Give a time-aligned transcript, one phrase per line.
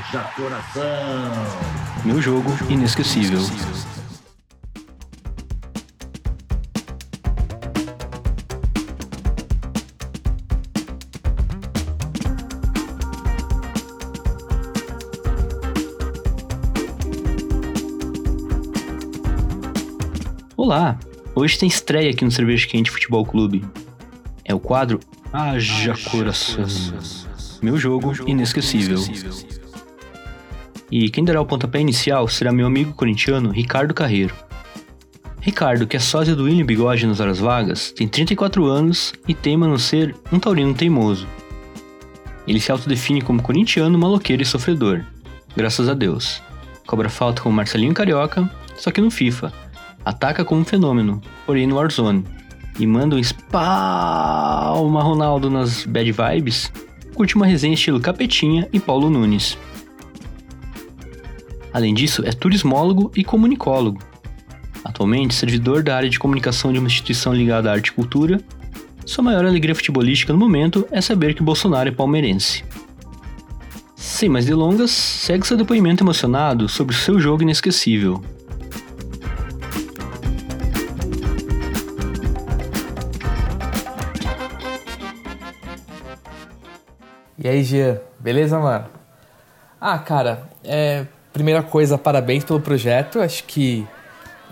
[0.00, 0.82] Haja coração!
[2.06, 3.38] Meu jogo inesquecível.
[20.56, 20.98] Olá!
[21.34, 23.62] Hoje tem estreia aqui no Cerveja Quente Futebol Clube.
[24.46, 24.98] É o quadro
[25.30, 26.64] Haja Coração.
[27.60, 28.98] Meu jogo inesquecível.
[30.90, 34.34] E quem dará o pontapé inicial será meu amigo corintiano Ricardo Carreiro.
[35.40, 39.66] Ricardo, que é sósia do William Bigode nas horas vagas, tem 34 anos e teima
[39.66, 41.26] no ser um taurino teimoso.
[42.46, 45.04] Ele se autodefine como corintiano, maloqueiro e sofredor.
[45.56, 46.42] Graças a Deus.
[46.86, 49.52] Cobra falta como Marcelinho Carioca, só que no FIFA,
[50.04, 52.24] ataca como um fenômeno, porém no Warzone,
[52.78, 56.72] e manda um espalma Ronaldo nas bad vibes,
[57.14, 59.56] curte uma resenha estilo Capetinha e Paulo Nunes.
[61.72, 64.00] Além disso, é turismólogo e comunicólogo.
[64.84, 68.40] Atualmente, servidor da área de comunicação de uma instituição ligada à arte e cultura,
[69.06, 72.64] sua maior alegria futebolística no momento é saber que Bolsonaro é palmeirense.
[73.94, 78.22] Sem mais delongas, segue seu depoimento emocionado sobre o seu jogo inesquecível,
[87.42, 88.84] E aí, Jean, beleza, mano?
[89.80, 93.20] Ah, cara, é, primeira coisa, parabéns pelo projeto.
[93.20, 93.86] Acho que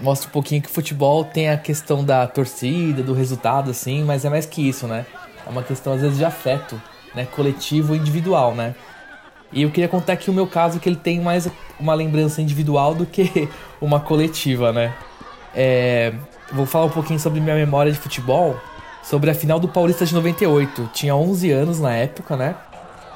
[0.00, 4.24] mostra um pouquinho que o futebol tem a questão da torcida, do resultado, assim, mas
[4.24, 5.06] é mais que isso, né?
[5.46, 6.80] É uma questão, às vezes, de afeto,
[7.14, 7.26] né?
[7.26, 8.74] Coletivo individual, né?
[9.52, 12.94] E eu queria contar aqui o meu caso, que ele tem mais uma lembrança individual
[12.94, 13.48] do que
[13.80, 14.92] uma coletiva, né?
[15.54, 16.12] É,
[16.52, 18.56] vou falar um pouquinho sobre minha memória de futebol,
[19.02, 20.90] sobre a final do Paulista de 98.
[20.92, 22.56] Tinha 11 anos na época, né?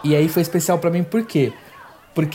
[0.05, 1.53] E aí foi especial para mim por quê?
[1.53, 1.68] Porque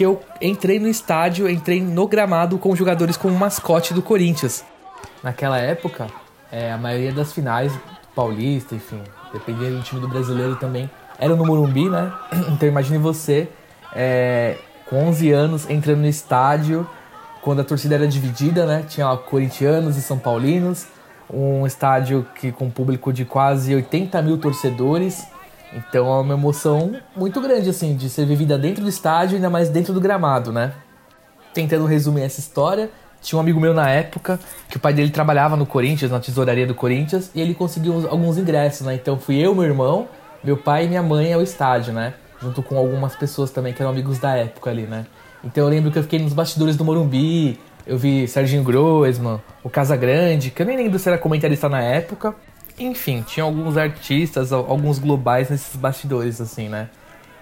[0.03, 4.63] eu entrei no estádio, entrei no gramado com jogadores como mascote do Corinthians.
[5.21, 6.07] Naquela época,
[6.51, 7.73] é, a maioria das finais
[8.15, 9.01] paulista, enfim,
[9.33, 12.11] dependendo do time do brasileiro também, era no Morumbi, né?
[12.53, 13.49] Então imagine você,
[13.95, 16.87] é, com 11 anos, entrando no estádio,
[17.41, 18.85] quando a torcida era dividida, né?
[18.87, 20.87] Tinha corintianos e são paulinos,
[21.29, 25.25] um estádio que com público de quase 80 mil torcedores,
[25.75, 29.69] então é uma emoção muito grande, assim, de ser vivida dentro do estádio, ainda mais
[29.69, 30.73] dentro do gramado, né?
[31.53, 32.89] Tentando resumir essa história,
[33.21, 34.39] tinha um amigo meu na época
[34.69, 38.37] que o pai dele trabalhava no Corinthians, na tesouraria do Corinthians, e ele conseguiu alguns
[38.37, 38.95] ingressos, né?
[38.95, 40.07] Então fui eu, meu irmão,
[40.43, 42.13] meu pai e minha mãe ao estádio, né?
[42.41, 45.05] Junto com algumas pessoas também que eram amigos da época ali, né?
[45.43, 49.69] Então eu lembro que eu fiquei nos bastidores do Morumbi, eu vi Serginho Groisman, o
[49.69, 52.35] Casagrande, que eu nem lembro se era comentarista na época,
[52.79, 56.89] enfim, tinha alguns artistas, alguns globais nesses bastidores, assim, né?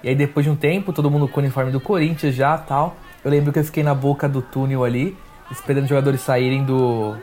[0.04, 2.96] E aí depois de um tempo, todo mundo com o uniforme do Corinthians já tal.
[3.24, 5.16] Eu lembro que eu fiquei na boca do túnel ali,
[5.52, 7.16] esperando os jogadores saírem do,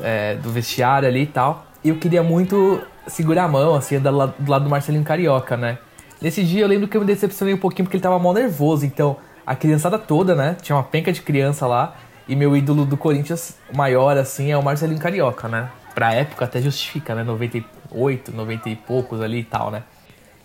[0.00, 1.66] é, do vestiário ali e tal.
[1.84, 5.78] E eu queria muito segurar a mão, assim, do lado, do Marcelinho Carioca, né?
[6.20, 8.86] Nesse dia eu lembro que eu me decepcionei um pouquinho porque ele tava mal nervoso,
[8.86, 10.56] então a criançada toda, né?
[10.60, 11.94] Tinha uma penca de criança lá.
[12.26, 15.68] E meu ídolo do Corinthians maior, assim, é o Marcelinho Carioca, né?
[15.96, 17.24] Pra época até justifica, né?
[17.24, 19.82] 98, 90 e poucos ali e tal, né?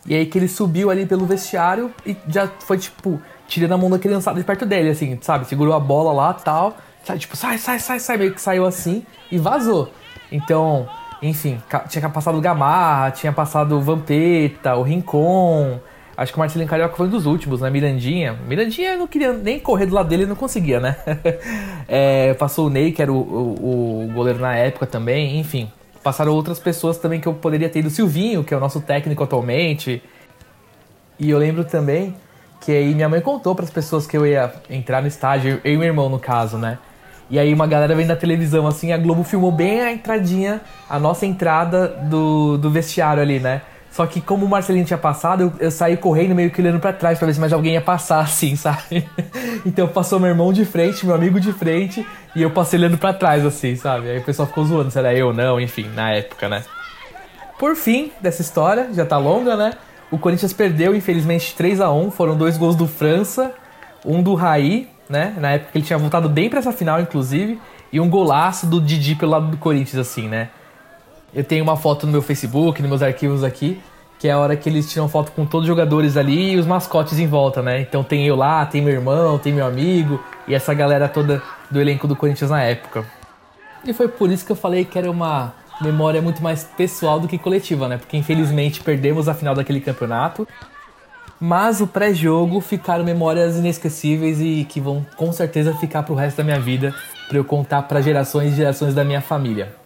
[0.07, 3.89] E aí que ele subiu ali pelo vestiário e já foi, tipo, tirando a mão
[3.89, 5.45] da criançada de perto dele, assim, sabe?
[5.45, 6.77] Segurou a bola lá tal.
[7.03, 9.91] Sabe, tipo, sai, sai, sai, sai, meio que saiu assim e vazou.
[10.31, 10.87] Então,
[11.21, 15.81] enfim, tinha passado o Gamarra, tinha passado o Vampeta, o Rincon,
[16.21, 17.69] Acho que o Marcelinho Carioca foi um dos últimos, né?
[17.71, 18.37] Mirandinha.
[18.47, 20.95] Mirandinha não queria nem correr do lado dele, não conseguia, né?
[21.89, 25.71] é, passou o Ney, que era o, o, o, goleiro na época também, enfim.
[26.03, 27.87] Passaram outras pessoas também que eu poderia ter ido.
[27.87, 30.03] O Silvinho, que é o nosso técnico atualmente.
[31.17, 32.15] E eu lembro também
[32.59, 35.73] que aí minha mãe contou para as pessoas que eu ia entrar no estádio, eu
[35.73, 36.77] e meu irmão no caso, né?
[37.31, 40.99] E aí uma galera vem na televisão assim, a Globo filmou bem a entradinha, a
[40.99, 43.63] nossa entrada do, do vestiário ali, né?
[43.91, 46.93] Só que como o Marcelinho tinha passado, eu, eu saí correndo meio que olhando pra
[46.93, 49.07] trás pra ver se mais alguém ia passar, assim, sabe?
[49.65, 53.13] então passou meu irmão de frente, meu amigo de frente, e eu passei olhando pra
[53.13, 54.09] trás, assim, sabe?
[54.09, 56.63] Aí o pessoal ficou zoando se era eu ou não, enfim, na época, né?
[57.59, 59.73] Por fim dessa história, já tá longa, né?
[60.09, 63.53] O Corinthians perdeu, infelizmente, 3 a 1 Foram dois gols do França,
[64.05, 65.35] um do Raí, né?
[65.37, 67.59] Na época ele tinha voltado bem para essa final, inclusive,
[67.91, 70.49] e um golaço do Didi pelo lado do Corinthians, assim, né?
[71.33, 73.81] Eu tenho uma foto no meu Facebook, nos meus arquivos aqui,
[74.19, 76.65] que é a hora que eles tiram foto com todos os jogadores ali e os
[76.65, 77.81] mascotes em volta, né?
[77.81, 81.41] Então tem eu lá, tem meu irmão, tem meu amigo e essa galera toda
[81.71, 83.05] do elenco do Corinthians na época.
[83.85, 87.27] E foi por isso que eu falei que era uma memória muito mais pessoal do
[87.27, 87.97] que coletiva, né?
[87.97, 90.47] Porque infelizmente perdemos a final daquele campeonato.
[91.39, 96.43] Mas o pré-jogo ficaram memórias inesquecíveis e que vão com certeza ficar pro resto da
[96.43, 96.93] minha vida
[97.27, 99.80] para eu contar para gerações e gerações da minha família.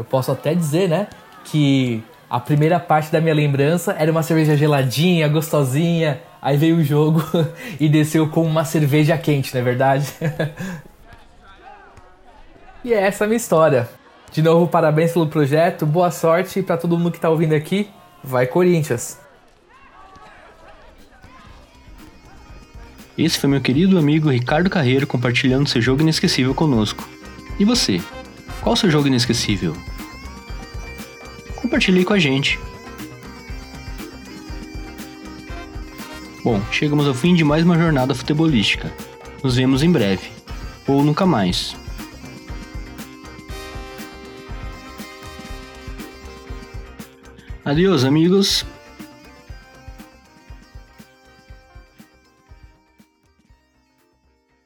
[0.00, 1.08] Eu posso até dizer, né,
[1.44, 6.82] que a primeira parte da minha lembrança era uma cerveja geladinha, gostosinha, aí veio o
[6.82, 7.22] jogo
[7.78, 10.10] e desceu com uma cerveja quente, não é verdade?
[12.82, 13.86] e é essa a minha história.
[14.32, 17.90] De novo, parabéns pelo projeto, boa sorte para todo mundo que está ouvindo aqui.
[18.24, 19.18] Vai Corinthians!
[23.18, 27.06] Esse foi meu querido amigo Ricardo Carreiro compartilhando seu jogo inesquecível conosco.
[27.58, 28.00] E você?
[28.62, 29.76] Qual seu jogo inesquecível?
[31.70, 32.58] Compartilhe com a gente.
[36.42, 38.92] Bom, chegamos ao fim de mais uma jornada futebolística.
[39.40, 40.32] Nos vemos em breve.
[40.88, 41.76] Ou nunca mais.
[47.64, 48.66] Adeus, amigos.